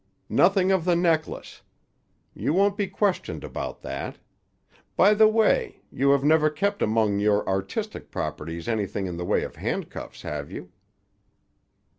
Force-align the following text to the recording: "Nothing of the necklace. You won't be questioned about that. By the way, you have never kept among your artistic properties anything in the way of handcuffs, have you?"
"Nothing 0.33 0.71
of 0.71 0.83
the 0.83 0.95
necklace. 0.95 1.61
You 2.33 2.55
won't 2.55 2.75
be 2.75 2.87
questioned 2.87 3.43
about 3.43 3.81
that. 3.83 4.17
By 4.95 5.13
the 5.13 5.27
way, 5.27 5.83
you 5.91 6.09
have 6.09 6.23
never 6.23 6.49
kept 6.49 6.81
among 6.81 7.19
your 7.19 7.47
artistic 7.47 8.09
properties 8.09 8.67
anything 8.67 9.05
in 9.05 9.17
the 9.17 9.25
way 9.25 9.43
of 9.43 9.57
handcuffs, 9.57 10.23
have 10.23 10.51
you?" 10.51 10.71